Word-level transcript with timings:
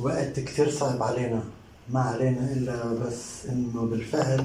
وقت 0.00 0.40
كثير 0.40 0.70
صعب 0.70 1.02
علينا 1.02 1.42
ما 1.90 2.00
علينا 2.00 2.52
إلا 2.52 2.92
بس 2.92 3.46
إنه 3.48 3.82
بالفعل 3.82 4.44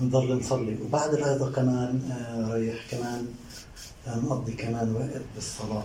نضل 0.00 0.38
نصلي. 0.38 0.76
وبعد 0.84 1.14
هذا 1.14 1.52
كمان 1.56 2.00
آه، 2.10 2.52
رايح 2.52 2.74
كمان 2.90 3.26
آه، 4.06 4.16
نقضي 4.16 4.52
كمان 4.52 4.94
وقت 4.94 5.22
بالصلاة. 5.34 5.84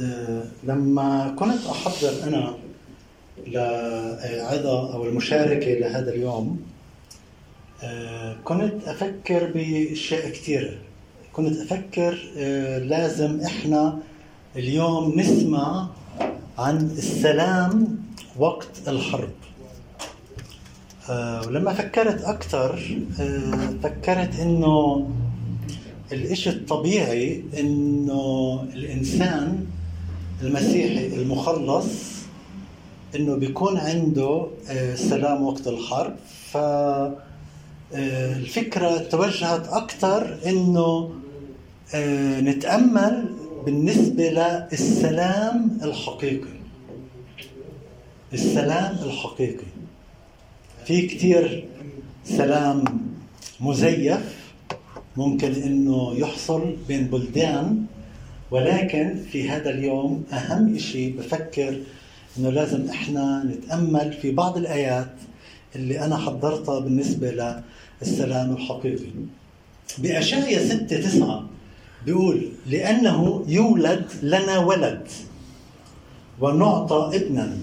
آه، 0.00 0.44
لما 0.64 1.36
كنت 1.38 1.66
أحضر 1.66 2.22
أنا 2.24 2.54
لعظة 3.46 4.94
أو 4.94 5.06
المشاركة 5.06 5.74
لهذا 5.74 6.10
اليوم 6.14 6.60
كنت 8.44 8.74
أفكر 8.86 9.52
بأشياء 9.54 10.30
كثيره 10.30 10.78
كنت 11.32 11.56
أفكر 11.56 12.18
لازم 12.78 13.40
إحنا 13.40 13.98
اليوم 14.56 15.20
نسمع 15.20 15.88
عن 16.58 16.76
السلام 16.76 17.98
وقت 18.36 18.88
الحرب. 18.88 19.30
آه، 21.10 21.46
ولما 21.46 21.72
فكرت 21.72 22.24
أكثر 22.24 22.98
آه، 23.20 23.74
فكرت 23.82 24.40
إنه 24.40 25.08
الإشي 26.12 26.50
الطبيعي 26.50 27.44
إنه 27.58 28.62
الإنسان 28.74 29.66
المسيحي 30.42 31.06
المخلص 31.06 31.86
إنه 33.16 33.34
بيكون 33.34 33.78
عنده 33.78 34.46
آه، 34.68 34.94
سلام 34.94 35.42
وقت 35.42 35.68
الحرب. 35.68 36.16
ف 36.52 36.56
الفكرة 37.94 38.98
توجهت 38.98 39.68
أكثر 39.68 40.38
إنه 40.46 41.10
نتأمل 42.40 43.24
بالنسبة 43.66 44.30
للسلام 44.72 45.78
الحقيقي. 45.82 46.56
السلام 48.32 48.96
الحقيقي. 49.04 49.66
في 50.86 51.06
كثير 51.06 51.64
سلام 52.24 52.84
مزيف 53.60 54.52
ممكن 55.16 55.52
إنه 55.52 56.14
يحصل 56.18 56.76
بين 56.88 57.06
بلدان 57.06 57.84
ولكن 58.50 59.14
في 59.32 59.50
هذا 59.50 59.70
اليوم 59.70 60.24
أهم 60.32 60.78
شيء 60.78 61.16
بفكر 61.18 61.80
إنه 62.38 62.50
لازم 62.50 62.88
إحنا 62.88 63.44
نتأمل 63.44 64.12
في 64.12 64.30
بعض 64.30 64.56
الآيات 64.56 65.12
اللي 65.76 66.00
أنا 66.04 66.16
حضرتها 66.16 66.78
بالنسبة 66.80 67.30
للسلام 68.02 68.52
الحقيقي. 68.52 69.10
بأشعيا 69.98 70.58
6 70.68 71.00
9 71.00 71.48
بيقول 72.06 72.48
لأنه 72.66 73.44
يولد 73.48 74.04
لنا 74.22 74.58
ولد 74.58 75.08
ونعطى 76.40 77.10
ابنا 77.14 77.56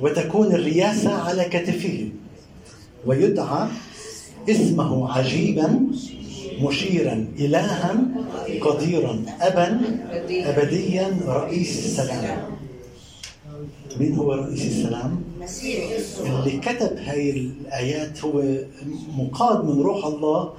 وتكون 0.00 0.54
الرياسة 0.54 1.12
على 1.12 1.44
كتفه 1.44 2.08
ويدعى 3.06 3.68
اسمه 4.50 5.12
عجيبا 5.12 5.80
مشيرا 6.60 7.26
إلها 7.38 7.94
قديرا 8.60 9.22
أبا 9.40 9.80
أبديا 10.30 11.16
رئيس 11.26 11.78
السلام 11.84 12.38
مين 14.00 14.14
هو 14.14 14.32
رئيس 14.32 14.62
السلام؟ 14.66 15.22
اللي 16.26 16.58
كتب 16.60 16.96
هاي 16.96 17.30
الآيات 17.30 18.24
هو 18.24 18.42
مقاد 19.16 19.64
من 19.64 19.80
روح 19.80 20.06
الله 20.06 20.52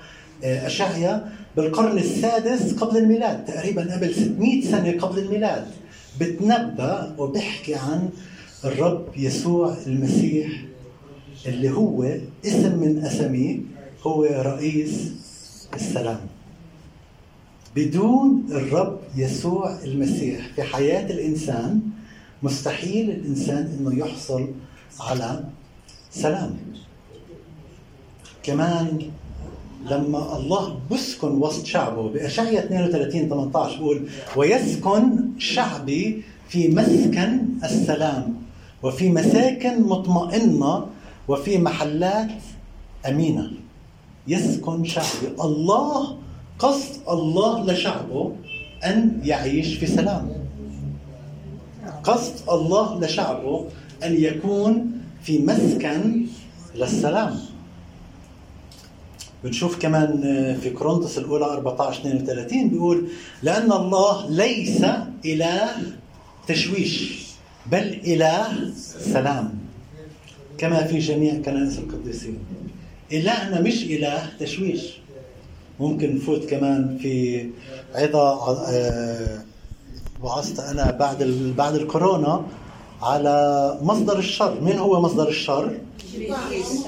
أشعيا 0.43 1.31
بالقرن 1.57 1.97
السادس 1.97 2.73
قبل 2.73 2.97
الميلاد 2.97 3.45
تقريبا 3.45 3.95
قبل 3.95 4.15
600 4.15 4.61
سنة 4.61 4.99
قبل 4.99 5.19
الميلاد. 5.19 5.67
بتنبأ 6.19 7.15
وبيحكي 7.17 7.75
عن 7.75 8.09
الرب 8.65 9.05
يسوع 9.17 9.75
المسيح 9.87 10.47
اللي 11.45 11.69
هو 11.69 12.03
اسم 12.45 12.79
من 12.79 13.03
أساميه 13.05 13.59
هو 14.03 14.23
رئيس 14.23 15.11
السلام. 15.75 16.19
بدون 17.75 18.45
الرب 18.51 18.99
يسوع 19.15 19.77
المسيح 19.83 20.47
في 20.55 20.63
حياة 20.63 21.11
الإنسان 21.11 21.79
مستحيل 22.43 23.09
الإنسان 23.09 23.77
أنه 23.79 23.99
يحصل 23.99 24.47
على 24.99 25.43
سلام. 26.11 26.57
كمان 28.43 28.99
لما 29.91 30.37
الله 30.37 30.79
بسكن 30.91 31.27
وسط 31.27 31.65
شعبه 31.65 32.09
بأشعية 32.09 32.59
32 32.59 33.29
18 33.29 33.77
بقول 33.77 34.07
ويسكن 34.35 35.29
شعبي 35.37 36.23
في 36.49 36.67
مسكن 36.67 37.45
السلام 37.63 38.33
وفي 38.83 39.09
مساكن 39.09 39.81
مطمئنة 39.83 40.85
وفي 41.27 41.57
محلات 41.57 42.31
أمينة. 43.09 43.51
يسكن 44.27 44.83
شعبي. 44.83 45.27
الله 45.41 46.17
قصد 46.59 46.91
الله 47.09 47.65
لشعبه 47.65 48.31
أن 48.85 49.19
يعيش 49.23 49.75
في 49.75 49.87
سلام. 49.87 50.29
قصد 52.03 52.49
الله 52.49 52.99
لشعبه 52.99 53.65
أن 54.03 54.15
يكون 54.15 54.91
في 55.23 55.39
مسكن 55.39 56.25
للسلام. 56.75 57.54
بنشوف 59.45 59.79
كمان 59.79 60.21
في 60.61 60.69
كورنثوس 60.69 61.17
الأولى 61.17 61.45
14 61.45 61.99
32 62.01 62.69
بيقول 62.69 63.07
لأن 63.43 63.71
الله 63.71 64.29
ليس 64.29 64.85
إله 65.25 65.69
تشويش 66.47 67.25
بل 67.71 67.99
إله 68.07 68.71
سلام. 69.13 69.53
كما 70.57 70.83
في 70.83 70.99
جميع 70.99 71.41
كنائس 71.45 71.79
القديسين. 71.79 72.37
إلهنا 73.11 73.61
مش 73.61 73.83
إله 73.83 74.29
تشويش. 74.39 74.97
ممكن 75.79 76.15
نفوت 76.15 76.45
كمان 76.45 76.97
في 77.01 77.45
عظة 77.95 78.51
آه، 78.69 79.41
وعظت 80.23 80.59
أنا 80.59 80.91
بعد 80.91 81.23
بعد 81.57 81.75
الكورونا 81.75 82.45
على 83.01 83.77
مصدر 83.81 84.19
الشر. 84.19 84.61
من 84.61 84.77
هو 84.77 85.01
مصدر 85.01 85.27
الشر؟ 85.27 85.77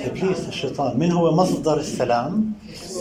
ابليس 0.06 0.48
الشيطان 0.48 1.00
من 1.00 1.12
هو 1.12 1.36
مصدر 1.36 1.80
السلام؟ 1.80 2.52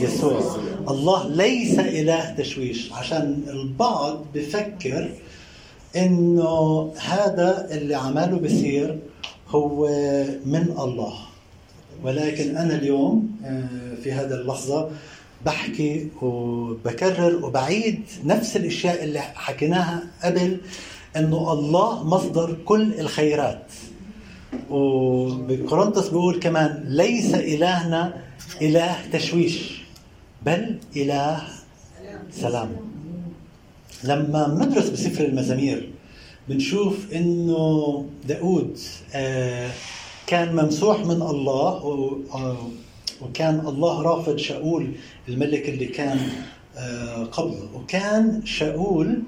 يسوع. 0.01 0.57
الله 0.89 1.29
ليس 1.29 1.79
إله 1.79 2.35
تشويش. 2.35 2.93
عشان 2.93 3.43
البعض 3.49 4.25
بفكر 4.35 5.11
إنه 5.97 6.93
هذا 7.01 7.69
اللي 7.71 7.95
عمله 7.95 8.37
بصير 8.39 8.99
هو 9.49 9.89
من 10.47 10.75
الله. 10.79 11.15
ولكن 12.05 12.57
أنا 12.57 12.75
اليوم 12.75 13.31
آه، 13.45 13.95
في 14.03 14.13
هذا 14.13 14.41
اللحظة 14.41 14.91
بحكي 15.47 16.09
وبكرر 16.23 17.45
وبعيد 17.45 18.01
نفس 18.25 18.57
الأشياء 18.57 19.05
اللي 19.05 19.21
حكيناها 19.21 20.03
قبل 20.25 20.61
إنه 21.17 21.53
الله 21.53 22.05
مصدر 22.05 22.57
كل 22.65 23.01
الخيرات. 23.01 23.63
وبكورنثوس 24.71 26.09
بيقول 26.09 26.41
كمان 26.41 26.85
ليس 26.89 27.35
إلهنا 27.35 28.15
إله 28.63 28.97
تشويش 29.13 29.83
بل 30.43 30.79
إله 30.97 31.43
سلام. 32.33 32.69
لما 34.05 34.49
بندرس 34.49 34.89
بسفر 34.89 35.25
المزامير 35.25 35.91
بنشوف 36.49 37.13
إنه 37.13 38.05
داود 38.29 38.79
آه، 39.15 39.71
كان 40.27 40.57
ممسوح 40.57 41.01
من 41.05 41.23
الله 41.23 41.85
وكان 43.23 43.61
الله 43.67 44.03
رافض 44.03 44.37
شاول 44.37 44.93
الملك 45.29 45.69
اللي 45.69 45.87
كان 45.87 46.19
آه، 46.77 47.25
قبله. 47.25 47.69
وكان 47.75 48.41
شاول 48.45 49.23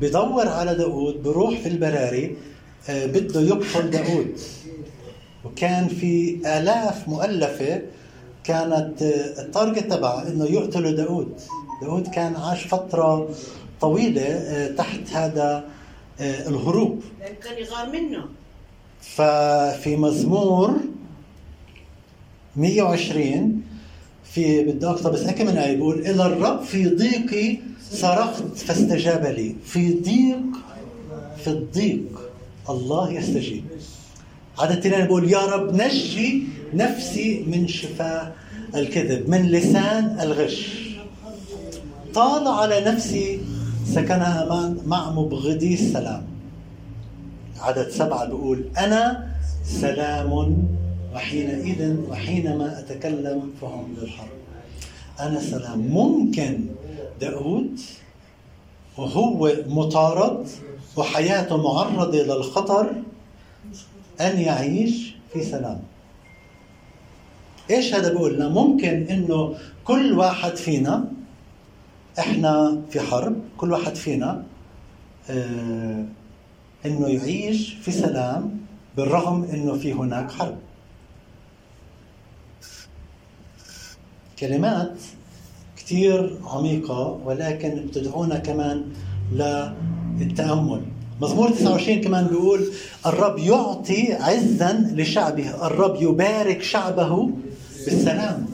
بدور 0.00 0.48
على 0.48 0.74
داود 0.74 1.22
بروح 1.22 1.60
في 1.60 1.68
البراري 1.68 2.36
آه، 2.88 3.06
بده 3.06 3.40
يقتل 3.40 3.90
داود. 3.90 4.38
وكان 5.44 5.88
في 5.88 6.36
آلاف 6.58 7.08
مؤلفة 7.08 7.82
كانت 8.44 9.02
آه، 9.02 9.42
التارجت 9.42 9.90
تبعها 9.92 10.28
إنه 10.28 10.44
يقتلوا 10.44 10.90
داود 10.90 11.40
داود 11.82 12.06
كان 12.08 12.36
عاش 12.36 12.66
فترة 12.66 13.28
طويلة 13.80 14.22
آه، 14.22 14.68
تحت 14.74 15.00
هذا 15.12 15.64
الهروب. 16.20 17.00
لأن 17.20 17.34
كان 17.34 17.58
يغار 17.58 17.88
منه. 17.90 18.24
ففي 19.00 19.96
مزمور 19.96 20.76
120 22.56 23.62
في 24.24 24.64
بدي 24.64 24.86
اقطع 24.86 25.10
بس 25.10 25.20
هيك 25.20 25.40
من 25.40 25.56
آية 25.58 25.76
بيقول 25.76 25.98
إلى 25.98 26.26
الرب 26.26 26.62
في 26.62 26.88
ضيقي 26.88 27.58
صرخت 27.90 28.56
فاستجاب 28.56 29.26
لي. 29.26 29.56
في 29.64 29.92
ضيق 29.92 30.40
في 31.36 31.50
الضيق 31.50 32.20
الله 32.70 33.12
يستجيب. 33.12 33.64
عدد 34.58 34.76
اثنين 34.86 35.02
بيقول 35.02 35.30
يا 35.30 35.46
رب 35.46 35.74
نجي 35.74 36.42
نفسي 36.74 37.44
من 37.46 37.68
شفاء 37.68 38.36
الكذب 38.74 39.28
من 39.28 39.42
لسان 39.42 40.16
الغش. 40.20 40.88
طال 42.14 42.48
على 42.48 42.80
نفسي 42.80 43.40
سكنها 43.94 44.74
مع 44.86 45.10
مبغضي 45.10 45.74
السلام. 45.74 46.26
عدد 47.60 47.88
سبعة 47.90 48.24
بيقول 48.24 48.64
أنا 48.78 49.28
سلام 49.64 50.32
وحينئذ 51.14 51.96
وحينما 52.08 52.78
أتكلم 52.78 53.50
فهم 53.60 53.94
للحرب 53.98 54.28
أنا 55.20 55.40
سلام. 55.40 55.78
ممكن 55.78 56.64
داود 57.20 57.80
وهو 58.98 59.52
مطارد 59.66 60.46
وحياته 60.96 61.56
معرضة 61.56 62.22
للخطر 62.22 62.92
أن 64.20 64.38
يعيش 64.40 65.14
في 65.32 65.44
سلام. 65.44 65.80
إيش 67.70 67.94
هذا 67.94 68.08
بيقول؟ 68.12 68.34
لنا 68.34 68.48
ممكن 68.48 69.06
إنه 69.10 69.54
كل 69.84 70.12
واحد 70.18 70.56
فينا 70.56 71.04
إحنا 72.18 72.82
في 72.90 73.00
حرب 73.00 73.36
كل 73.56 73.72
واحد 73.72 73.94
فينا 73.94 74.44
آه 75.30 76.04
إنه 76.86 77.08
يعيش 77.08 77.74
في 77.74 77.90
سلام 77.92 78.60
بالرغم 78.96 79.44
إنه 79.44 79.74
في 79.78 79.92
هناك 79.92 80.30
حرب. 80.30 80.56
كلمات 84.38 84.94
كثير 85.76 86.38
عميقة 86.44 87.20
ولكن 87.24 87.86
بتدعونا 87.86 88.38
كمان 88.38 88.84
للتأمل. 90.18 90.82
مزمور 91.20 91.50
29 91.50 92.00
كمان 92.00 92.26
بيقول 92.26 92.72
الرب 93.06 93.38
يعطي 93.38 94.12
عزا 94.12 94.90
لشعبه 94.94 95.66
الرب 95.66 96.02
يبارك 96.02 96.62
شعبه 96.62 97.30
بالسلام. 97.84 98.46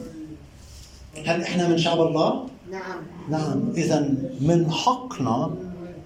هل 1.25 1.41
إحنا 1.41 1.67
من 1.67 1.77
شعب 1.77 2.01
الله؟ 2.01 2.45
نعم. 2.71 3.01
نعم. 3.29 3.71
اذا 3.77 4.13
من 4.41 4.71
حقنا 4.71 5.51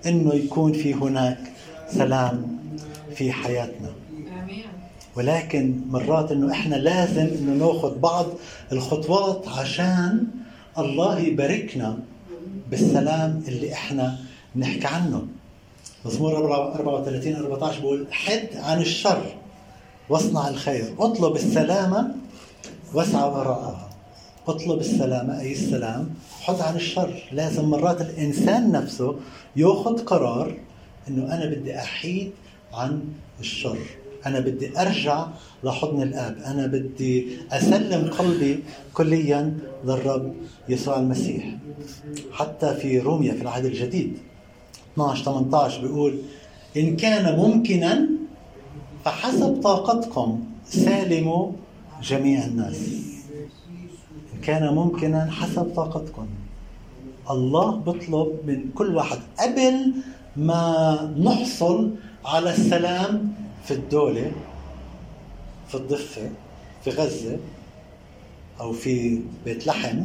إنه 0.05 0.33
يكون 0.33 0.73
في 0.73 0.93
هناك 0.93 1.39
سلام 1.91 2.59
في 3.15 3.31
حياتنا. 3.31 3.89
ولكن 5.15 5.81
مرات 5.89 6.31
إنه 6.31 6.51
إحنا 6.51 6.75
لازم 6.75 7.27
إنه 7.39 7.65
ناخذ 7.65 7.99
بعض 7.99 8.25
الخطوات 8.71 9.47
عشان 9.47 10.27
الله 10.77 11.19
يباركنا 11.19 11.97
بالسلام 12.71 13.43
اللي 13.47 13.73
إحنا 13.73 14.17
بنحكي 14.55 14.87
عنه. 14.87 15.27
مزمور 16.05 16.37
34 16.37 17.35
14 17.35 17.79
بيقول 17.79 18.07
حد 18.11 18.47
عن 18.55 18.81
الشر 18.81 19.35
واصنع 20.09 20.49
الخير. 20.49 20.93
اطلب 20.99 21.35
السلامة 21.35 22.15
واسعى 22.93 23.29
وراءها. 23.29 23.89
اطلب 24.47 24.79
السلامة 24.79 25.39
أي 25.39 25.51
السلام؟ 25.51 26.09
حد 26.41 26.61
عن 26.61 26.75
الشر. 26.75 27.23
لازم 27.31 27.65
مرات 27.65 28.01
الإنسان 28.01 28.71
نفسه 28.71 29.15
يأخذ 29.55 30.05
قرار 30.05 30.57
أنه 31.07 31.35
أنا 31.35 31.45
بدي 31.45 31.75
أحيد 31.75 32.31
عن 32.73 33.01
الشر. 33.39 33.77
أنا 34.25 34.39
بدي 34.39 34.81
أرجع 34.81 35.27
لحضن 35.63 36.01
الآب. 36.01 36.37
أنا 36.45 36.67
بدي 36.67 37.27
أسلم 37.51 38.09
قلبي 38.09 38.63
كليا 38.93 39.57
للرب 39.85 40.33
يسوع 40.69 40.99
المسيح. 40.99 41.55
حتى 42.31 42.75
في 42.75 42.99
روميا 42.99 43.33
في 43.33 43.41
العهد 43.41 43.65
الجديد 43.65 44.17
12 44.93 45.23
18 45.23 45.81
بيقول 45.81 46.17
إن 46.77 46.95
كان 46.95 47.37
ممكنا 47.37 48.07
فحسب 49.05 49.61
طاقتكم 49.63 50.43
سالموا 50.65 51.51
جميع 52.03 52.45
الناس. 52.45 52.89
إن 54.35 54.41
كان 54.41 54.73
ممكنا 54.73 55.31
حسب 55.31 55.71
طاقتكم. 55.75 56.27
الله 57.29 57.75
بيطلب 57.75 58.27
من 58.47 58.69
كل 58.75 58.95
واحد 58.95 59.19
قبل 59.39 59.93
ما 60.37 61.13
نحصل 61.19 61.95
على 62.25 62.51
السلام 62.51 63.33
في 63.65 63.73
الدولة 63.73 64.31
في 65.67 65.75
الضفة 65.75 66.29
في 66.83 66.89
غزة 66.89 67.37
أو 68.59 68.71
في 68.73 69.21
بيت 69.45 69.67
لحم. 69.67 69.99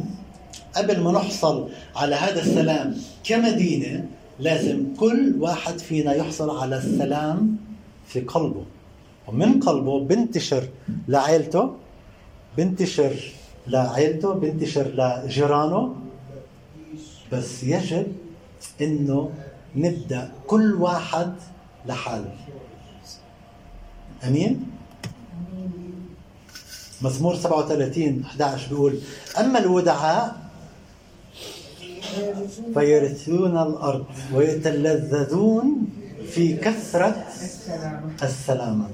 قبل 0.75 1.01
ما 1.01 1.11
نحصل 1.11 1.69
على 1.95 2.15
هذا 2.15 2.41
السلام 2.41 2.97
كمدينة 3.23 4.05
لازم 4.39 4.95
كل 4.99 5.35
واحد 5.39 5.79
فينا 5.79 6.13
يحصل 6.13 6.59
على 6.59 6.77
السلام 6.77 7.57
في 8.07 8.21
قلبه. 8.21 8.65
ومن 9.27 9.59
قلبه 9.59 9.99
بنتشر 9.99 10.67
لعائلته 11.07 11.73
بنتشر 12.57 13.31
لعائلته 13.67 14.33
بنتشر 14.33 14.87
لجيرانه. 14.87 15.95
بس 17.31 17.63
يجب 17.63 18.07
إنه 18.81 19.31
نبدأ 19.75 20.31
كل 20.47 20.73
واحد 20.73 21.33
لحاله. 21.85 22.35
أمين؟ 24.27 24.65
مزمور 27.01 27.35
37 27.35 28.23
11 28.25 28.69
بيقول 28.69 28.99
أما 29.39 29.59
الودعاء 29.59 30.44
فيرثون 32.73 33.57
الأرض 33.57 34.05
ويتلذذون 34.33 35.87
في 36.31 36.57
كثرة 36.57 37.25
السلامة. 38.23 38.87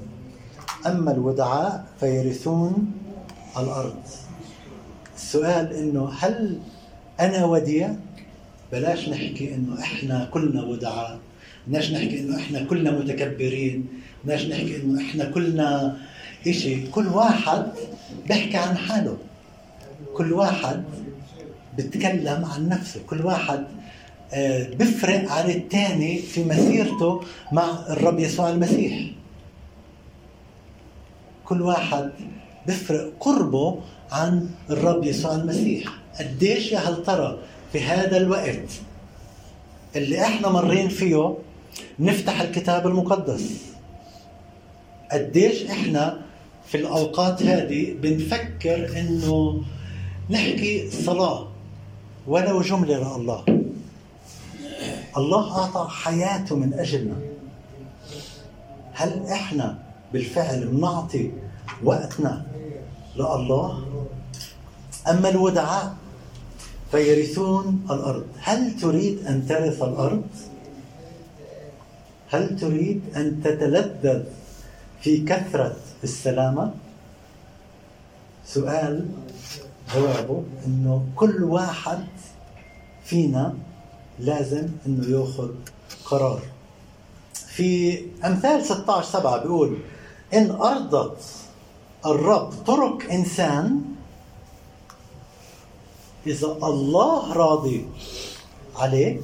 أما 0.86 1.12
الودعاء 1.12 1.84
فيرثون 2.00 2.92
الأرض. 3.58 4.02
السؤال 5.16 5.72
إنه 5.72 6.12
هل 6.18 6.58
أنا 7.20 7.44
وديع؟ 7.44 7.94
بلاش 8.72 9.08
نحكي 9.08 9.54
إنه 9.54 9.80
إحنا 9.80 10.28
كلنا 10.32 10.64
ودعاء. 10.64 11.18
بدناش 11.66 11.92
نحكي 11.92 12.20
إنه 12.20 12.36
إحنا 12.36 12.64
كلنا 12.64 12.90
متكبرين. 12.90 13.86
بدناش 14.24 14.46
نحكي 14.46 14.76
إنه 14.76 15.00
إحنا 15.00 15.24
كلنا 15.24 15.96
إشي. 16.48 16.86
كل 16.86 17.06
واحد 17.06 17.66
بيحكي 18.28 18.56
عن 18.56 18.76
حاله. 18.76 19.16
كل 20.16 20.32
واحد 20.32 20.84
بيتكلم 21.76 22.44
عن 22.44 22.68
نفسه. 22.68 23.00
كل 23.06 23.26
واحد 23.26 23.66
آه، 24.34 24.68
بيفرق 24.68 25.30
عن 25.32 25.50
الثاني 25.50 26.18
في 26.18 26.44
مسيرته 26.44 27.20
مع 27.52 27.70
الرب 27.90 28.18
يسوع 28.18 28.50
المسيح. 28.50 29.10
كل 31.44 31.62
واحد 31.62 32.10
بيفرق 32.66 33.12
قربه 33.20 33.78
عن 34.12 34.48
الرب 34.70 35.04
يسوع 35.04 35.34
المسيح. 35.34 35.84
قديش 36.20 36.72
يا 36.72 36.78
هل 36.78 37.02
ترى 37.04 37.38
في 37.72 37.80
هذا 37.80 38.16
الوقت 38.16 38.68
اللي 39.96 40.22
إحنا 40.22 40.48
مرين 40.48 40.88
فيه 40.88 41.34
نفتح 41.98 42.40
الكتاب 42.40 42.86
المقدس؟ 42.86 43.50
قديش 45.12 45.62
إحنا 45.62 46.20
في 46.66 46.76
الأوقات 46.76 47.42
هذه 47.42 47.94
بنفكر 48.02 48.98
إنه 49.00 49.62
نحكي 50.30 50.90
صلاة. 50.90 51.51
ولو 52.26 52.62
جمله 52.62 53.18
لله 53.18 53.44
الله. 55.16 55.44
أعطى 55.58 55.86
حياته 55.90 56.56
من 56.56 56.74
أجلنا. 56.74 57.16
هل 58.92 59.26
إحنا 59.26 59.78
بالفعل 60.12 60.66
بنعطي 60.66 61.30
وقتنا 61.84 62.46
لله؟ 63.16 63.84
أما 65.08 65.28
الودعاء 65.28 65.94
فيرثون 66.90 67.86
الأرض. 67.90 68.26
هل 68.40 68.76
تريد 68.80 69.26
أن 69.26 69.46
ترث 69.48 69.82
الأرض؟ 69.82 70.24
هل 72.30 72.56
تريد 72.60 73.00
أن 73.16 73.42
تتلذذ 73.44 74.24
في 75.00 75.24
كثرة 75.24 75.76
السلامة؟ 76.04 76.74
سؤال 78.46 79.08
جوابه 79.94 80.42
إنه 80.66 81.06
كل 81.16 81.44
واحد 81.44 82.06
فينا 83.04 83.54
لازم 84.18 84.68
إنه 84.86 85.06
يأخذ 85.06 85.50
قرار. 86.04 86.40
في 87.34 88.00
أمثال 88.24 88.64
16 88.64 89.02
7 89.10 89.36
بيقول 89.42 89.78
إن 90.34 90.50
أرضت 90.50 91.18
الرب 92.06 92.50
طرق 92.66 93.10
إنسان 93.10 93.82
إذا 96.26 96.46
الله 96.46 97.32
راضي 97.32 97.86
عليك 98.76 99.22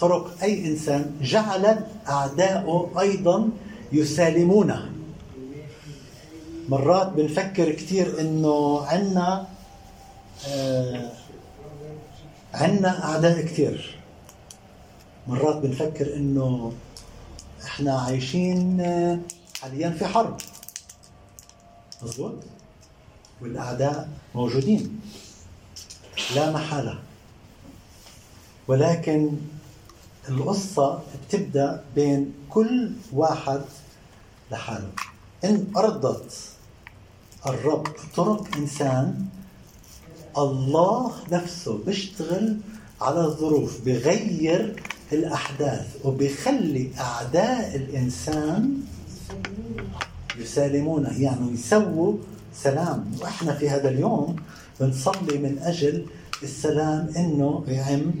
طرق 0.00 0.42
أي 0.42 0.66
إنسان 0.66 1.16
جعلت 1.22 1.86
اعداؤه 2.08 3.00
أيضا 3.00 3.48
يسالمونه. 3.92 4.95
مرات 6.68 7.06
بنفكر 7.08 7.72
كثير 7.72 8.20
إنه 8.20 8.86
عندنا 8.86 9.46
آه 10.48 11.12
عندنا 12.54 13.04
أعداء 13.04 13.40
كثير 13.42 13.98
مرات 15.26 15.56
بنفكر 15.56 16.16
إنه 16.16 16.72
إحنا 17.64 18.00
عايشين 18.00 18.80
آه، 18.80 19.18
حاليا 19.62 19.90
في 19.90 20.06
حرب. 20.06 20.36
مظبوط؟ 22.02 22.34
والأعداء 23.42 24.08
موجودين. 24.34 25.00
لا 26.34 26.50
محالة. 26.50 26.98
ولكن 28.68 29.30
القصة 30.28 31.00
بتبدأ 31.28 31.84
بين 31.94 32.34
كل 32.50 32.90
واحد 33.12 33.62
لحاله. 34.50 34.88
إن 35.44 35.66
أرضت 35.76 36.32
الرب 37.46 37.86
طرق 38.16 38.56
إنسان 38.56 39.26
الله 40.38 41.12
نفسه 41.32 41.78
بيشتغل 41.86 42.56
على 43.00 43.20
الظروف 43.24 43.80
بغير 43.84 44.82
الأحداث 45.12 45.86
وبيخلي 46.04 46.90
أعداء 47.00 47.76
الإنسان 47.76 48.80
يسالمونه 50.38 51.22
يعني 51.22 51.52
يسووا 51.52 52.16
سلام. 52.54 53.12
وإحنا 53.20 53.54
في 53.54 53.70
هذا 53.70 53.88
اليوم 53.88 54.36
بنصلي 54.80 55.38
من 55.38 55.58
أجل 55.58 56.06
السلام 56.42 57.10
إنه 57.16 57.64
يعم 57.68 58.12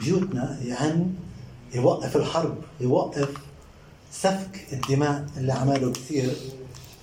بيوتنا 0.00 0.58
يعم 0.64 1.06
يوقف 1.74 2.16
الحرب 2.16 2.56
يوقف 2.80 3.28
سفك 4.12 4.66
الدماء 4.72 5.26
اللي 5.36 5.52
عمله 5.52 5.92
كثير 5.92 6.36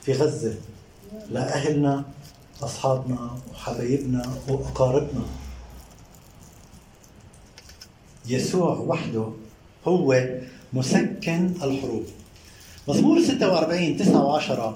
في 0.01 0.13
غزة. 0.13 0.55
لأهلنا 1.31 2.03
أصحابنا 2.63 3.31
وحبايبنا 3.53 4.25
وأقاربنا. 4.47 5.25
يسوع 8.27 8.77
وحده 8.77 9.25
هو 9.87 10.25
مسكن 10.73 11.51
الحروب. 11.63 12.03
مزمور 12.87 13.21
46 13.21 13.97
9 13.97 14.39
و10 14.39 14.73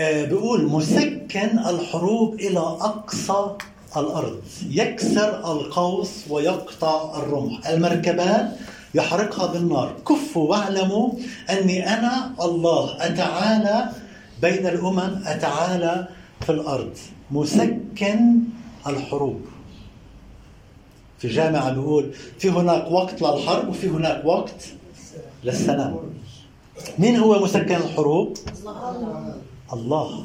بيقول 0.00 0.66
مسكن 0.66 1.58
الحروب 1.58 2.34
إلى 2.34 2.58
أقصى 2.58 3.56
الأرض. 3.96 4.42
يكسر 4.70 5.52
القوس 5.52 6.10
ويقطع 6.30 7.16
الرمح. 7.16 7.68
المركبات 7.68 8.56
يحرقها 8.94 9.46
بالنار. 9.46 9.96
كفوا 10.08 10.50
واعلموا 10.50 11.12
أني 11.50 11.94
أنا 11.94 12.34
الله. 12.40 13.06
أتعالى 13.06 13.90
بين 14.42 14.66
الأمم 14.66 15.22
أتعالى 15.26 16.08
في 16.40 16.52
الأرض 16.52 16.92
مسكن 17.30 18.38
الحروب. 18.86 19.40
في 21.18 21.28
جامعة 21.28 21.72
بيقول 21.72 22.10
في 22.38 22.50
هناك 22.50 22.90
وقت 22.90 23.22
للحرب 23.22 23.68
وفي 23.68 23.88
هناك 23.88 24.24
وقت 24.24 24.66
للسلام. 25.44 25.96
مين 26.98 27.16
هو 27.16 27.44
مسكن 27.44 27.76
الحروب؟ 27.76 28.36
الله. 29.72 30.24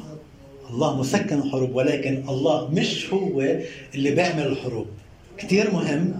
الله 0.70 0.96
مسكن 1.00 1.38
الحروب 1.38 1.74
ولكن 1.74 2.24
الله 2.28 2.68
مش 2.72 3.12
هو 3.12 3.40
اللي 3.94 4.10
بيعمل 4.10 4.46
الحروب. 4.46 4.86
كثير 5.38 5.72
مهم 5.72 6.14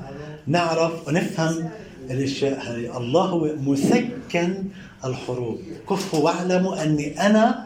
نعرف 0.46 1.08
ونفهم 1.08 1.70
الأشياء 2.10 2.60
هذه. 2.60 2.96
الله 2.96 3.22
هو 3.22 3.48
مسكن 3.56 4.64
الحروب. 5.04 5.58
كفوا 5.90 6.18
واعلموا 6.18 6.82
أني 6.82 7.26
أنا 7.26 7.65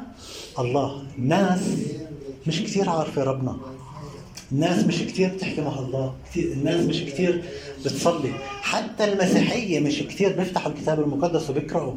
الله. 0.61 1.03
الناس 1.19 1.61
مش 2.47 2.63
كثير 2.63 2.91
عارفة 2.91 3.25
ربنا. 3.25 3.57
الناس 4.53 4.85
مش 4.85 4.99
كثير 5.03 5.29
بتحكي 5.29 5.61
مع 5.61 5.79
الله. 5.79 6.15
كتير 6.31 6.53
الناس 6.53 6.85
مش 6.87 7.05
كثير 7.05 7.43
بتصلي. 7.85 8.33
حتى 8.63 9.05
المسيحية 9.13 9.81
مش 9.81 10.03
كثير 10.03 10.33
بيفتحوا 10.33 10.73
الكتاب 10.73 11.01
المقدس 11.01 11.51
وبيقرأوا. 11.51 11.95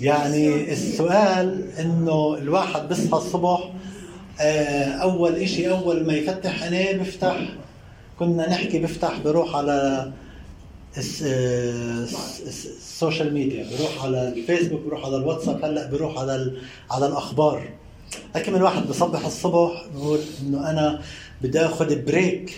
يعني 0.00 0.72
السؤال 0.72 1.70
إنه 1.80 2.34
الواحد 2.34 2.88
بيصحى 2.88 3.16
الصبح 3.18 3.72
أول 5.02 5.34
إشي 5.34 5.70
أول 5.70 6.06
ما 6.06 6.12
يفتح 6.12 6.62
عينيه 6.62 6.92
بيفتح. 6.92 7.36
كنا 8.18 8.50
نحكي 8.50 8.78
بيفتح 8.78 9.18
بروح 9.24 9.56
على 9.56 10.10
السوشيال 12.46 13.34
ميديا 13.34 13.66
بروح 13.78 14.04
على 14.04 14.28
الفيسبوك 14.28 14.80
بروح 14.80 15.04
على 15.04 15.16
الواتساب 15.16 15.64
هلأ 15.64 15.90
بروح 15.90 16.18
على 16.18 16.52
على 16.90 17.06
الأخبار 17.06 17.68
لكن 18.36 18.52
من 18.52 18.62
واحد 18.62 18.88
بصبح 18.88 19.26
الصبح 19.26 19.86
بقول 19.94 20.18
إنه 20.42 20.70
أنا 20.70 21.00
بدي 21.42 21.60
اخذ 21.60 22.04
break 22.04 22.56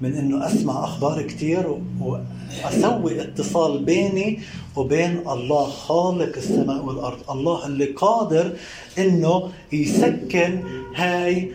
من 0.00 0.14
إنه 0.14 0.46
أسمع 0.46 0.84
أخبار 0.84 1.22
كثير 1.22 1.78
وأسوي 2.00 3.22
اتصال 3.22 3.84
بيني 3.84 4.40
وبين 4.76 5.18
الله 5.28 5.64
خالق 5.70 6.36
السماء 6.36 6.84
والأرض، 6.84 7.30
الله 7.30 7.66
اللي 7.66 7.84
قادر 7.84 8.52
إنه 8.98 9.50
يسكن 9.72 10.62
هاي 10.94 11.52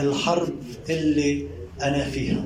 الحرب 0.00 0.54
اللي 0.90 1.46
أنا 1.82 2.04
فيها. 2.04 2.44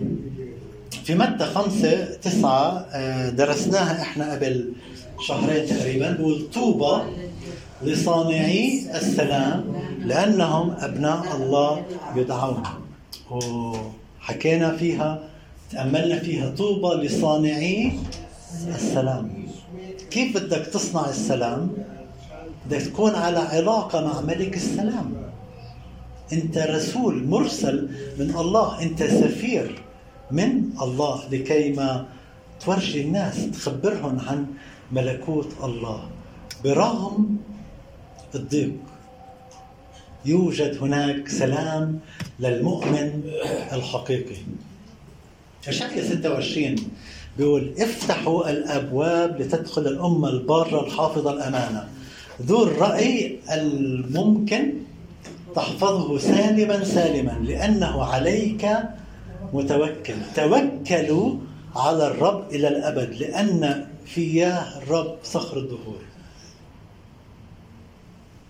في 1.05 1.15
متى 1.15 1.45
خمسة 1.45 2.05
تسعة 2.05 2.87
درسناها 3.31 4.03
إحنا 4.03 4.33
قبل 4.33 4.73
شهرين 5.21 5.67
تقريبا 5.67 6.13
بقول 6.13 6.49
طوبى 6.55 7.03
لصانعي 7.83 8.87
السلام 8.95 9.65
لأنهم 10.05 10.71
أبناء 10.71 11.37
الله 11.37 11.83
يدعون. 12.17 12.63
وحكينا 13.31 14.77
فيها 14.77 15.19
تأملنا 15.73 16.19
فيها 16.19 16.51
طوبى 16.51 17.07
لصانعي 17.07 17.93
السلام. 18.75 19.47
كيف 20.11 20.37
بدك 20.37 20.67
تصنع 20.67 21.09
السلام؟ 21.09 21.71
بدك 22.67 22.83
تكون 22.83 23.15
على 23.15 23.39
علاقة 23.39 24.05
مع 24.05 24.21
ملك 24.21 24.57
السلام. 24.57 25.15
أنت 26.33 26.59
رسول 26.59 27.25
مرسل 27.25 27.89
من 28.19 28.35
الله 28.37 28.83
أنت 28.83 29.03
سفير. 29.03 29.83
من 30.33 30.71
الله 30.83 31.29
لكي 31.33 31.73
ما 31.73 32.07
تورجي 32.65 33.01
الناس 33.01 33.51
تخبرهم 33.51 34.21
عن 34.21 34.47
ملكوت 34.93 35.49
الله. 35.65 36.09
برغم 36.65 37.37
الضيق 38.35 38.73
يوجد 40.25 40.79
هناك 40.83 41.29
سلام 41.29 41.99
للمؤمن 42.41 43.23
الحقيقي. 43.73 44.37
اشعيا 45.69 46.05
26 46.05 46.77
بيقول 47.39 47.75
افتحوا 47.79 48.51
الأبواب 48.51 49.41
لتدخل 49.41 49.87
الأمة 49.87 50.29
البارة 50.29 50.87
الحافظة 50.87 51.33
الأمانة. 51.33 51.89
ذو 52.43 52.63
الرأي 52.63 53.39
الممكن 53.53 54.73
تحفظه 55.55 56.19
سالما 56.19 56.85
سالما 56.85 57.39
لأنه 57.45 58.05
عليك 58.05 58.69
متوكل. 59.53 60.15
توكلوا 60.35 61.37
على 61.77 62.07
الرب 62.07 62.51
إلى 62.51 62.69
الأبد 62.69 63.15
لأن 63.15 63.87
فياه 64.07 64.79
الرب 64.79 65.17
صخر 65.25 65.57
الدهور 65.59 66.01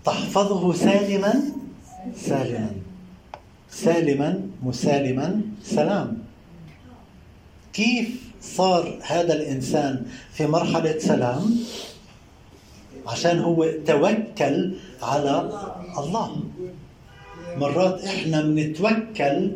تحفظه 0.05 0.73
سالما؟ 0.73 1.33
سالما. 2.15 2.71
سالما 3.69 4.29
مسالما 4.63 5.41
سلام. 5.63 6.17
كيف 7.73 8.23
صار 8.41 8.99
هذا 9.01 9.33
الإنسان 9.33 10.05
في 10.33 10.47
مرحلة 10.47 10.99
سلام؟ 10.99 11.55
عشان 13.07 13.39
هو 13.39 13.67
توكل 13.87 14.75
على 15.01 15.49
الله. 15.97 16.43
مرات 17.57 18.03
إحنا 18.03 18.41
بنتوكل 18.41 19.51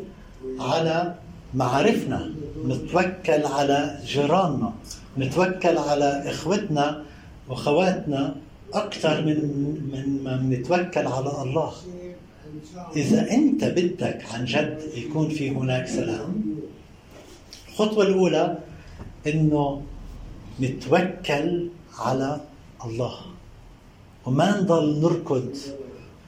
على 0.59 1.15
معارفنا 1.53 2.31
نتوكل 2.65 3.45
على 3.45 3.99
جيراننا 4.05 4.73
نتوكل 5.17 5.77
على 5.77 6.23
إخوتنا 6.31 7.03
وأخواتنا 7.49 8.35
أكثر 8.73 9.21
من 9.25 9.37
من 9.91 10.23
ما 10.23 10.35
بنتوكل 10.37 11.07
على 11.07 11.31
الله. 11.43 11.73
إذا 12.95 13.31
أنت 13.31 13.63
بدك 13.63 14.25
عن 14.33 14.45
جد 14.45 14.79
يكون 14.95 15.29
في 15.29 15.49
هناك 15.51 15.87
سلام 15.87 16.43
الخطوة 17.69 18.03
الأولى 18.03 18.57
إنه 19.27 19.81
نتوكل 20.61 21.69
على 21.99 22.41
الله. 22.85 23.15
وما 24.25 24.61
نضل 24.61 24.99
نركض 25.01 25.55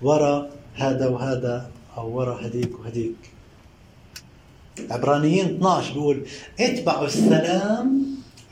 ورا 0.02 0.50
هذا 0.76 1.08
وهذا 1.08 1.70
أو 1.98 2.18
ورا 2.18 2.46
هديك 2.46 2.80
وهديك 2.80 3.39
عبرانيين 4.92 5.46
12 5.46 5.94
بيقول 5.94 6.22
اتبعوا 6.60 7.06
السلام 7.06 8.06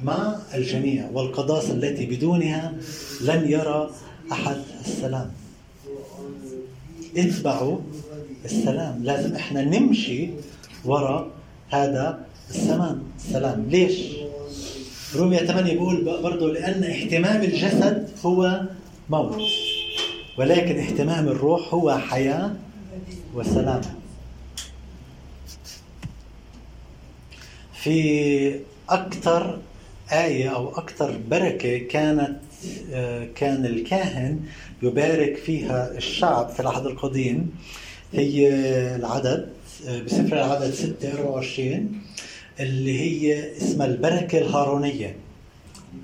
مع 0.03 0.35
الجميع 0.53 1.09
والقداسة 1.13 1.73
التي 1.73 2.05
بدونها 2.05 2.73
لن 3.21 3.51
يرى 3.51 3.89
أحد 4.31 4.57
السلام. 4.85 5.31
اتبعوا 7.17 7.77
السلام. 8.45 9.03
لازم 9.03 9.35
إحنا 9.35 9.63
نمشي 9.63 10.29
وراء 10.85 11.27
هذا 11.69 12.25
السلام. 12.49 13.03
السلام 13.17 13.65
ليش؟ 13.69 13.97
رومية 15.15 15.37
8 15.37 15.71
بيقول 15.73 16.03
برضه 16.23 16.53
لأن 16.53 16.83
اهتمام 16.83 17.41
الجسد 17.43 18.09
هو 18.25 18.61
موت 19.09 19.41
ولكن 20.37 20.79
اهتمام 20.79 21.27
الروح 21.27 21.73
هو 21.73 21.97
حياة 21.97 22.51
وسلام. 23.35 23.81
في 27.83 28.59
أكثر 28.89 29.59
آية 30.11 30.49
أو 30.49 30.69
أكثر 30.69 31.19
بركة 31.29 31.77
كانت 31.77 32.37
آه، 32.93 33.27
كان 33.35 33.65
الكاهن 33.65 34.39
يبارك 34.83 35.35
فيها 35.35 35.91
الشعب 35.97 36.49
في 36.49 36.59
العهد 36.59 36.85
القديم. 36.85 37.51
هي 38.13 38.49
العدد 38.95 39.49
آه، 39.87 39.99
بسفر 40.01 40.33
العدد 40.37 40.73
6 40.73 41.13
24 41.19 42.01
اللي 42.59 42.99
هي 42.99 43.57
اسمها 43.57 43.87
البركة 43.87 44.37
الهارونية. 44.37 45.15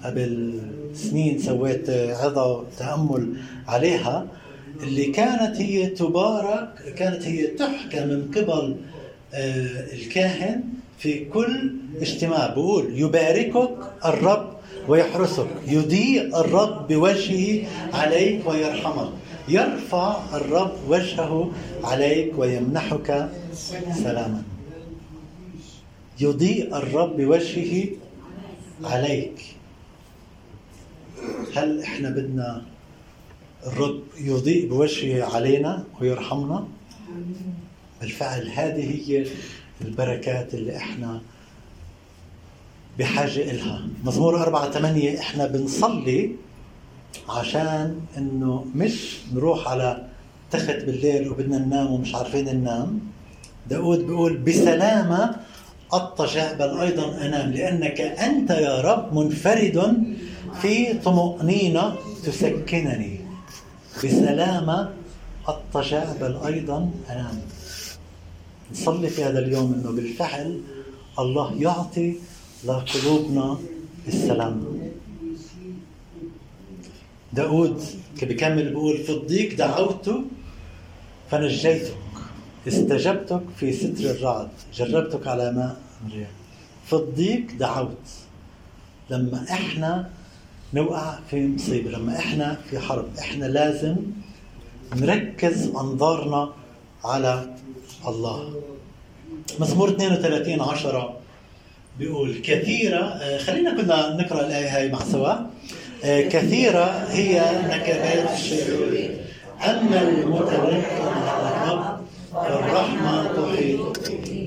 قبل 0.03 0.59
سنين 0.93 1.39
سويت 1.39 1.89
عظة 1.89 2.65
تأمل 2.79 3.33
عليها. 3.67 4.27
اللي 4.83 5.05
كانت 5.05 5.57
هي 5.57 5.87
تبارك 5.87 6.93
كانت 6.97 7.23
هي 7.23 7.47
تحكى 7.47 8.05
من 8.05 8.31
قبل 8.35 8.75
آه، 9.33 9.93
الكاهن. 9.93 10.63
في 11.03 11.25
كل 11.25 11.71
اجتماع 12.01 12.47
بقول 12.47 12.99
يباركك 12.99 13.77
الرب 14.05 14.53
ويحرسك 14.87 15.47
يضيء 15.67 16.39
الرب 16.39 16.87
بوجهه 16.87 17.67
عليك 17.93 18.47
ويرحمك 18.47 19.09
يرفع 19.47 20.35
الرب 20.35 20.71
وجهه 20.87 21.51
عليك 21.83 22.33
ويمنحك 22.37 23.29
سلاما. 24.03 24.43
يضيء 26.19 26.77
الرب 26.77 27.17
بوجهه 27.17 27.87
عليك. 28.83 29.55
هل 31.55 31.81
إحنا 31.81 32.09
بدنا 32.09 32.63
الرب 33.67 34.03
يضيء 34.21 34.69
بوجهه 34.69 35.35
علينا 35.35 35.83
ويرحمنا؟ 36.01 36.67
بالفعل 38.01 38.47
هذه 38.47 39.09
هي 39.09 39.25
البركات 39.83 40.53
اللي 40.53 40.77
إحنا 40.77 41.21
بحاجة 42.99 43.51
إلها. 43.51 43.87
مزمور 44.03 44.41
أربعة 44.41 44.71
ثمانية 44.71 45.19
إحنا 45.19 45.47
بنصلي 45.47 46.31
عشان 47.29 47.99
إنه 48.17 48.65
مش 48.75 49.17
نروح 49.33 49.67
على 49.67 50.07
تخت 50.51 50.69
بالليل 50.85 51.29
وبدنا 51.29 51.57
ننام 51.57 51.91
ومش 51.91 52.15
عارفين 52.15 52.45
ننام. 52.55 52.99
داود 53.69 53.99
بيقول 54.07 54.37
بسلامة 54.37 55.35
أضطجع 55.93 56.53
بل 56.53 56.77
أيضا 56.79 57.25
أنام 57.25 57.51
لأنك 57.51 58.01
أنت 58.01 58.49
يا 58.49 58.81
رب 58.81 59.13
منفرد 59.17 60.03
في 60.61 60.93
طمأنينة 60.93 61.95
تسكنني. 62.25 63.19
بسلامة 64.03 64.89
أضطجع 65.47 66.03
بل 66.21 66.37
أيضا 66.45 66.89
أنام. 67.09 67.41
نصلي 68.73 69.09
في 69.09 69.23
هذا 69.23 69.39
اليوم 69.39 69.73
أنه 69.73 69.91
بالفعل 69.91 70.61
الله 71.19 71.61
يعطي 71.61 72.15
لقلوبنا 72.65 73.57
السلام. 74.07 74.63
داود 77.33 77.81
بيكمل 78.21 78.69
بيقول 78.69 78.97
في 78.97 79.09
الضيق 79.11 79.57
دعوت 79.57 80.09
فنجيتك 81.31 81.95
استجبتك 82.67 83.41
في 83.57 83.73
ستر 83.73 84.11
الرعد. 84.11 84.49
جربتك 84.73 85.27
على 85.27 85.51
ماء 85.51 85.77
الرياح 86.07 86.29
في 86.85 86.93
الضيق 86.93 87.47
دعوت 87.59 88.07
لما 89.09 89.43
إحنا 89.51 90.09
نوقع 90.73 91.19
في 91.29 91.47
مصيبة 91.47 91.89
لما 91.91 92.17
إحنا 92.19 92.57
في 92.69 92.79
حرب 92.79 93.05
إحنا 93.19 93.45
لازم 93.45 93.95
نركز 94.95 95.67
أنظارنا 95.67 96.49
على 97.03 97.55
الله. 98.07 98.53
مزمور 99.59 99.89
32 99.89 100.61
10 100.61 101.13
بيقول 101.99 102.41
كثيرة 102.43 102.97
آه، 102.97 103.37
خلينا 103.37 103.71
كنا 103.81 104.15
نقرأ 104.21 104.41
الآية 104.45 104.77
هاي 104.77 104.89
مع 104.91 104.99
سوا. 104.99 105.33
آه، 106.03 106.21
كثيرة 106.21 106.85
هي 107.09 107.41
نكبات 107.69 108.29
الشرير 108.33 109.17
أما 109.69 110.01
المتوكل 110.01 110.81
على 111.27 111.49
الرب 111.55 111.99
الرحمة 112.35 113.23
تحيط 113.23 113.97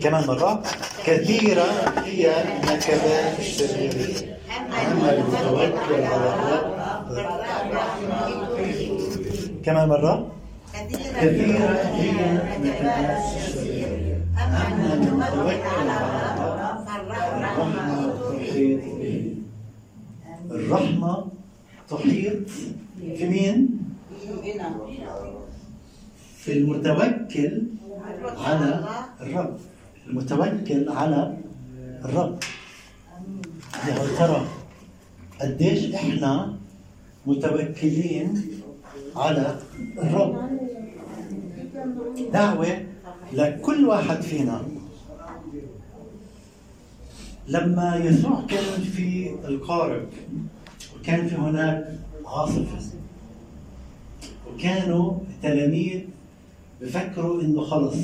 كمان 0.03 0.27
مرة. 0.27 0.63
كثيرة 1.07 1.67
هي 2.05 2.35
نكبات 2.63 3.39
الشرير 3.39 3.95
أما 4.93 5.13
المتوكل 5.15 6.03
على 6.03 6.35
الرب 6.35 6.77
كمان 9.65 9.89
مرة. 9.89 10.27
كثيرة 10.93 11.69
هي 11.99 12.33
نكبات 12.63 13.37
الشرير 13.37 14.21
أما 14.39 14.95
المتوكل 14.95 15.91
على 15.91 15.97
الرب 16.37 16.87
الرحمة 17.31 18.13
تحيط 18.39 18.81
به 18.99 19.35
الرحمة 20.51 21.25
تحيط 21.91 22.49
في 23.17 23.27
مين؟ 23.29 23.69
في 26.39 26.53
المتوكل 26.53 27.63
على 28.39 28.85
الرب. 29.21 29.57
المتوكل 30.07 30.89
على 30.89 31.37
الرب. 32.05 32.39
يا 33.89 33.95
ترى 34.19 34.47
قديش 35.41 35.95
إحنا 35.95 36.57
متوكلين 37.27 38.43
على 39.17 39.59
الرب؟ 39.99 40.37
دعوة 42.33 42.85
لكل 43.33 43.87
واحد 43.87 44.21
فينا. 44.21 44.63
لما 47.49 47.97
يسوع 47.97 48.43
كان 48.49 48.83
في 48.83 49.35
القارب 49.45 50.09
وكان 50.99 51.29
في 51.29 51.35
هناك 51.35 51.99
عاصفة 52.27 52.79
وكانوا 54.49 55.19
التلاميذ 55.31 56.01
بفكروا 56.81 57.43
إنه 57.43 57.65
خلص 57.65 57.97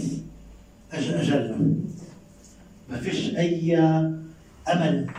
أجل 0.92 1.14
أجلنا. 1.14 1.74
ما 2.90 2.96
فيش 3.00 3.36
أي 3.36 3.78
أمل. 4.68 5.10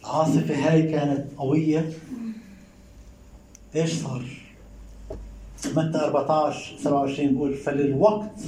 العاصفة 0.00 0.54
هاي 0.54 0.82
كانت 0.82 1.24
قوية. 1.36 1.92
إيش 3.76 3.92
صار؟ 3.92 4.39
متى 5.66 5.98
14 5.98 6.76
27 6.78 7.28
بيقول 7.28 7.54
فللوقت 7.54 8.40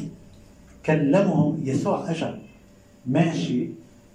كلمهم 0.86 1.60
يسوع 1.64 2.10
اجى 2.10 2.34
ماشي 3.06 3.68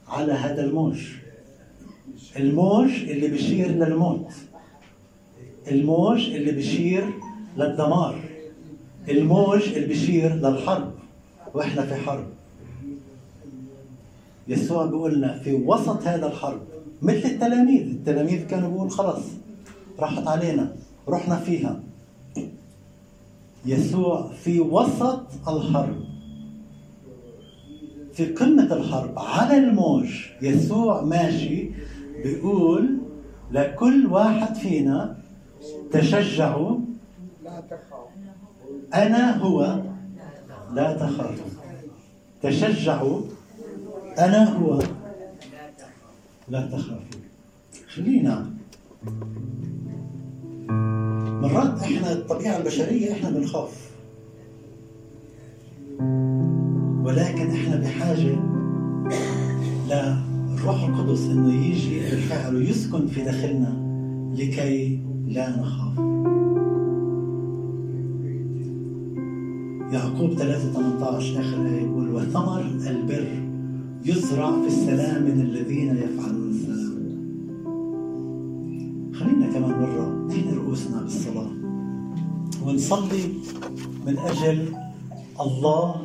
على 0.07 0.33
هذا 0.33 0.63
الموج. 0.63 1.07
الموج 2.37 2.89
اللي 2.89 3.27
بيشير 3.27 3.67
للموت. 3.67 4.31
الموج 5.71 6.29
اللي 6.29 6.51
بيشير 6.51 7.13
للدمار. 7.57 8.19
الموج 9.09 9.63
اللي 9.63 9.87
بيشير 9.87 10.33
للحرب. 10.35 10.91
وإحنا 11.53 11.81
في 11.85 11.95
حرب. 11.95 12.25
يسوع 14.47 14.85
بيقول 14.85 15.15
لنا 15.15 15.39
في 15.39 15.53
وسط 15.53 16.07
هذا 16.07 16.27
الحرب 16.27 16.61
مثل 17.01 17.25
التلاميذ. 17.25 17.81
التلاميذ 17.81 18.47
كانوا 18.47 18.69
بيقول 18.69 18.91
خلص 18.91 19.23
راحت 19.99 20.27
علينا 20.27 20.75
رحنا 21.09 21.35
فيها. 21.35 21.79
يسوع 23.67 24.31
في 24.43 24.59
وسط 24.59 25.23
الحرب. 25.47 25.95
في 28.13 28.25
قمة 28.25 28.73
الحرب 28.73 29.19
على 29.19 29.57
الموج 29.57 30.25
يسوع 30.41 31.01
ماشي 31.01 31.69
بيقول 32.23 32.97
لكل 33.51 34.07
واحد 34.07 34.55
فينا 34.55 35.17
تشجعوا 35.91 36.79
أنا 38.93 39.37
هو 39.37 39.81
لا 40.73 40.93
تخافوا. 40.93 41.45
تشجعوا 42.41 43.21
أنا 44.19 44.57
هو 44.57 44.79
لا 46.49 46.61
تخافوا. 46.61 47.21
خلينا. 47.95 48.45
مرات 51.47 51.81
إحنا 51.81 52.13
الطبيعة 52.13 52.57
البشرية 52.57 53.11
إحنا 53.11 53.29
بنخاف. 53.29 53.91
ولكن 57.03 57.51
إحنا 57.51 57.75
بحاجة 57.75 58.39
للروح 59.89 60.83
القدس 60.83 61.23
إنه 61.25 61.53
يجي 61.53 61.99
بالفعل 61.99 62.55
ويسكن 62.55 63.07
في 63.07 63.21
داخلنا 63.23 63.73
لكي 64.35 64.99
لا 65.27 65.49
نخاف. 65.49 65.97
يعقوب 69.93 70.33
3 70.33 70.73
18 70.73 71.39
آخر 71.39 71.65
آية 71.65 71.81
يقول 71.81 72.09
وثمر 72.09 72.61
البر 72.61 73.27
يزرع 74.05 74.51
في 74.61 74.67
السلام 74.67 75.23
من 75.23 75.41
الذين 75.41 75.97
يفعلون 75.97 76.49
السلام. 76.49 76.87
خلينا 79.13 79.53
كمان 79.53 79.71
بالصلاة 79.79 80.06
ونصلي 82.67 83.23
من 84.05 84.17
أجل 84.17 84.75
الله 85.41 85.95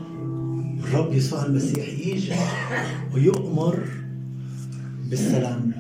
الرب 0.85 1.13
يسوع 1.13 1.45
المسيح 1.47 1.89
يجي 1.89 2.33
ويؤمر 3.15 3.79
بالسلام. 5.11 5.73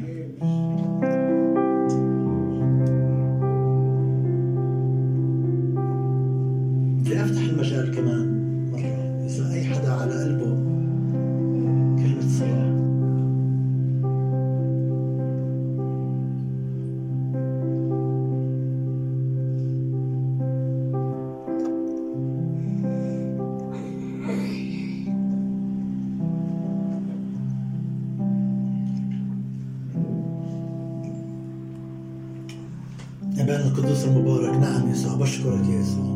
أبانا 33.38 33.66
القدوس 33.66 34.04
المبارك. 34.04 34.58
نعم 34.58 34.90
يسوع 34.90 35.14
بشكرك 35.14 35.68
يا 35.68 35.80
يسوع. 35.80 36.12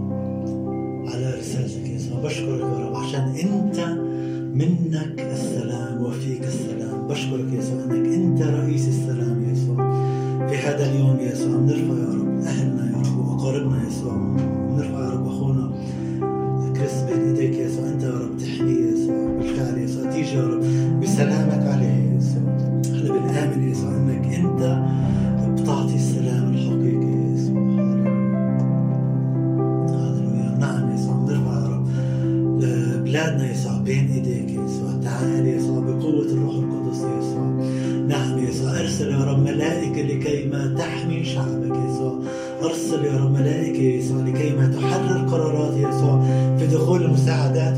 على 1.15 1.35
رسالتك 1.39 1.89
يا 1.89 1.95
يسوع 1.95 2.21
بشكرك 2.21 2.61
يا 2.61 2.79
رب. 2.87 2.97
عشان 2.97 3.21
أنت 3.21 3.79
منك 4.55 5.21
السلام 5.21 6.03
وفيك 6.03 6.45
السلام. 6.45 7.09
بشكرك 7.09 7.53
يا 7.53 7.59
يسوع 7.59 7.85
أنك 7.85 8.15
أنت 8.15 8.43
رئيس 8.43 8.89
السلام 8.89 9.45
يا 9.45 9.53
يسوع. 9.53 9.77
في 10.49 10.57
هذا 10.57 10.91
اليوم 10.91 11.17
يا 11.21 11.33
يسوع 11.33 11.57
بنرفع 11.57 11.95
يا 12.03 12.15
رب 12.15 12.41
أهلنا 12.41 12.91
يا 12.91 12.97
رب 12.97 13.19
وأقاربنا 13.19 13.83
يا 13.83 13.89
يسوع. 13.89 14.17
بنرفع 14.69 15.05
يا 15.05 15.11
رب 15.11 15.27
أخونا 15.27 15.73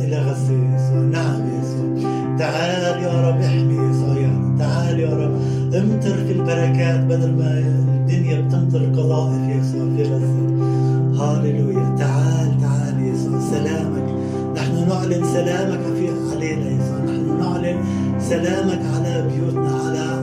إلى 0.05 0.19
غزة 0.19 0.53
يسوع 0.53 0.99
نعم 0.99 1.43
يسوع. 1.61 2.11
تعال 2.39 3.03
يا 3.03 3.29
رب 3.29 3.41
احمي 3.41 3.75
يسوع 3.75 4.17
تعال 4.59 5.01
يا 5.01 5.11
رب. 5.11 5.35
امطر 5.75 6.17
في 6.27 6.33
البركات 6.33 7.01
بدل 7.01 7.33
ما 7.33 7.59
الدنيا 7.59 8.41
بتمطر 8.41 8.79
قذائف 8.79 9.49
يا 9.49 9.55
يسوع 9.55 9.85
في 9.97 10.03
غزة. 10.03 10.49
هاليلويا 11.23 11.97
تعال 11.99 12.61
تعال 12.61 12.97
يسوع. 13.03 13.41
سلامك. 13.41 14.09
نحن 14.57 14.89
نعلن 14.89 15.25
سلامك 15.25 15.81
علينا 16.33 16.67
يسوع. 16.71 16.99
نحن 16.99 17.39
نعلن 17.41 17.79
سلامك 18.21 18.81
على 18.95 19.29
بيوتنا 19.29 19.71
على 19.85 20.18